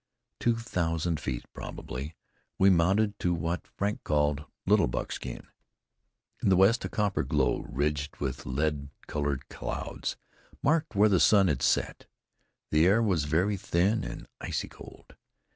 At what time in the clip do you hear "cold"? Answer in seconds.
14.69-15.15